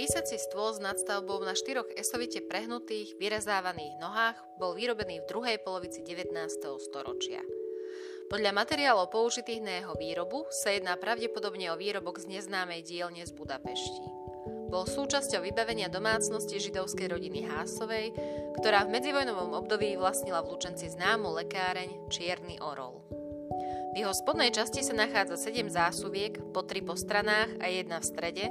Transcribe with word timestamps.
Písací 0.00 0.40
stôl 0.40 0.72
s 0.72 0.80
nadstavbou 0.80 1.44
na 1.44 1.52
štyroch 1.52 1.92
esovite 1.92 2.40
prehnutých, 2.40 3.20
vyrezávaných 3.20 4.00
nohách 4.00 4.40
bol 4.56 4.72
vyrobený 4.72 5.20
v 5.20 5.28
druhej 5.28 5.60
polovici 5.60 6.00
19. 6.00 6.40
storočia. 6.80 7.44
Podľa 8.32 8.48
materiálov 8.56 9.12
použitých 9.12 9.60
na 9.60 9.76
jeho 9.76 9.92
výrobu 10.00 10.48
sa 10.48 10.72
jedná 10.72 10.96
pravdepodobne 10.96 11.68
o 11.68 11.76
výrobok 11.76 12.16
z 12.16 12.32
neznámej 12.32 12.80
dielne 12.80 13.28
z 13.28 13.32
Budapešti. 13.36 14.08
Bol 14.72 14.88
súčasťou 14.88 15.44
vybavenia 15.44 15.92
domácnosti 15.92 16.56
židovskej 16.56 17.20
rodiny 17.20 17.44
Hásovej, 17.44 18.16
ktorá 18.56 18.88
v 18.88 18.96
medzivojnovom 18.96 19.52
období 19.52 20.00
vlastnila 20.00 20.40
v 20.40 20.56
Lučenci 20.56 20.88
známu 20.96 21.28
lekáreň 21.44 22.08
Čierny 22.08 22.56
orol. 22.64 23.04
V 23.90 23.98
jeho 23.98 24.14
spodnej 24.14 24.54
časti 24.54 24.86
sa 24.86 24.94
nachádza 24.94 25.50
7 25.50 25.66
zásuviek, 25.66 26.38
po 26.54 26.62
3 26.62 26.86
po 26.86 26.94
stranách 26.94 27.58
a 27.58 27.66
jedna 27.66 27.98
v 27.98 28.06
strede, 28.06 28.46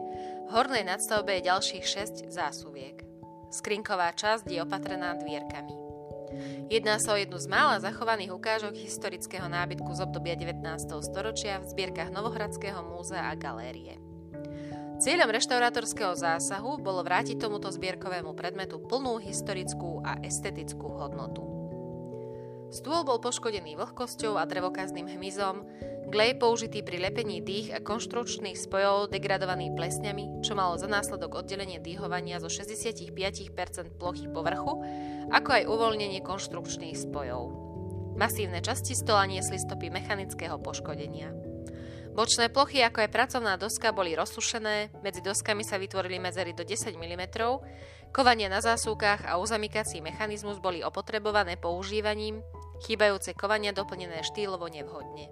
v 0.46 0.50
hornej 0.52 0.84
nadstavbe 0.84 1.40
je 1.40 1.48
ďalších 1.48 1.86
6 1.88 2.28
zásuviek. 2.28 3.08
Skrinková 3.48 4.12
časť 4.12 4.52
je 4.52 4.60
opatrená 4.60 5.16
dvierkami. 5.16 5.76
Jedná 6.68 7.00
sa 7.00 7.16
o 7.16 7.18
jednu 7.18 7.40
z 7.40 7.48
mála 7.48 7.80
zachovaných 7.80 8.36
ukážok 8.36 8.76
historického 8.78 9.48
nábytku 9.48 9.90
z 9.96 10.04
obdobia 10.06 10.36
19. 10.36 10.60
storočia 11.02 11.64
v 11.64 11.72
zbierkach 11.72 12.12
Novohradského 12.12 12.84
múzea 12.84 13.32
a 13.32 13.34
galérie. 13.40 13.96
Cieľom 15.00 15.32
reštaurátorského 15.32 16.20
zásahu 16.20 16.84
bolo 16.84 17.00
vrátiť 17.00 17.40
tomuto 17.40 17.72
zbierkovému 17.72 18.36
predmetu 18.36 18.84
plnú 18.84 19.24
historickú 19.24 20.04
a 20.04 20.20
estetickú 20.20 20.92
hodnotu. 21.00 21.59
Stôl 22.70 23.02
bol 23.02 23.18
poškodený 23.18 23.74
vlhkosťou 23.82 24.38
a 24.38 24.46
drevokazným 24.46 25.10
hmyzom, 25.10 25.66
glej 26.10 26.38
použitý 26.38 26.86
pri 26.86 27.02
lepení 27.02 27.42
dých 27.42 27.74
a 27.74 27.82
konštručných 27.82 28.58
spojov 28.58 29.10
degradovaný 29.14 29.74
plesňami, 29.74 30.42
čo 30.46 30.58
malo 30.58 30.78
za 30.78 30.90
následok 30.90 31.46
oddelenie 31.46 31.82
dýhovania 31.82 32.42
zo 32.42 32.50
65% 32.50 33.14
plochy 33.98 34.26
povrchu, 34.30 34.74
ako 35.30 35.50
aj 35.50 35.64
uvoľnenie 35.70 36.22
konštrukčných 36.26 36.98
spojov. 36.98 37.42
Masívne 38.18 38.60
časti 38.60 38.94
stola 38.98 39.26
niesli 39.30 39.58
stopy 39.58 39.90
mechanického 39.94 40.62
poškodenia. 40.62 41.32
Bočné 42.10 42.52
plochy 42.52 42.84
ako 42.84 43.06
aj 43.06 43.14
pracovná 43.16 43.56
doska 43.56 43.96
boli 43.96 44.12
rozsušené, 44.12 44.92
medzi 45.06 45.24
doskami 45.24 45.64
sa 45.64 45.80
vytvorili 45.80 46.20
medzery 46.20 46.52
do 46.52 46.68
10 46.68 47.00
mm, 47.00 47.24
kovanie 48.12 48.50
na 48.52 48.60
zásuvkách 48.60 49.30
a 49.30 49.40
uzamykací 49.40 50.02
mechanizmus 50.02 50.60
boli 50.60 50.84
opotrebované 50.84 51.56
používaním, 51.56 52.42
chýbajúce 52.84 53.36
kovania 53.36 53.76
doplnené 53.76 54.24
štýlovo 54.24 54.68
nevhodne. 54.72 55.32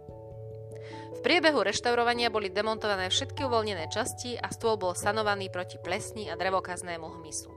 V 1.18 1.20
priebehu 1.26 1.66
reštaurovania 1.66 2.30
boli 2.30 2.54
demontované 2.54 3.10
všetky 3.10 3.48
uvoľnené 3.50 3.90
časti 3.90 4.38
a 4.38 4.54
stôl 4.54 4.78
bol 4.78 4.94
sanovaný 4.94 5.50
proti 5.50 5.82
plesni 5.82 6.30
a 6.30 6.38
drevokaznému 6.38 7.08
hmysu. 7.18 7.50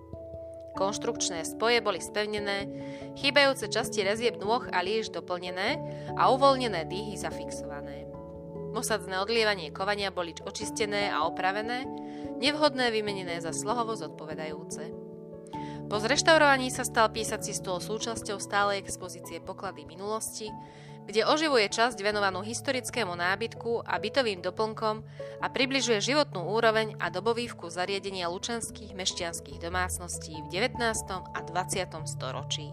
Konštrukčné 0.79 1.45
spoje 1.45 1.83
boli 1.83 1.99
spevnené, 1.99 2.71
chýbajúce 3.19 3.69
časti 3.69 4.07
rezieb 4.07 4.39
nôh 4.39 4.65
a 4.71 4.79
líž 4.81 5.11
doplnené 5.11 5.77
a 6.15 6.31
uvoľnené 6.31 6.87
dýhy 6.87 7.19
zafixované. 7.19 8.07
Mosadzné 8.71 9.19
odlievanie 9.19 9.75
kovania 9.75 10.15
boli 10.15 10.31
očistené 10.47 11.11
a 11.11 11.27
opravené, 11.27 11.85
nevhodné 12.39 12.95
vymenené 12.95 13.43
za 13.43 13.51
slohovo 13.51 13.99
zodpovedajúce. 13.99 15.10
Po 15.91 15.99
zreštaurovaní 15.99 16.71
sa 16.71 16.87
stal 16.87 17.11
písací 17.11 17.51
stôl 17.51 17.83
súčasťou 17.83 18.39
stálej 18.39 18.79
expozície 18.79 19.43
poklady 19.43 19.83
minulosti, 19.83 20.47
kde 21.11 21.27
oživuje 21.27 21.67
časť 21.67 21.99
venovanú 21.99 22.47
historickému 22.47 23.11
nábytku 23.11 23.83
a 23.83 23.99
bytovým 23.99 24.39
doplnkom 24.39 25.03
a 25.43 25.47
približuje 25.51 26.15
životnú 26.15 26.47
úroveň 26.47 26.95
a 27.03 27.11
dobový 27.11 27.51
zariadenia 27.67 28.31
lučenských 28.31 28.95
mešťanských 28.95 29.59
domácností 29.59 30.39
v 30.47 30.63
19. 30.63 30.79
a 31.11 31.39
20. 31.43 31.91
storočí. 32.07 32.71